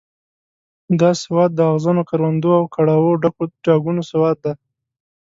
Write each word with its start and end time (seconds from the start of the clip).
دا 0.99 1.09
سواد 1.23 1.51
د 1.55 1.59
اغزنو 1.71 2.03
کروندو 2.09 2.49
او 2.59 2.65
کړاوه 2.75 3.11
ډکو 3.21 3.43
ډاګونو 3.65 4.01
سواد 4.11 4.37
دی. 4.43 4.53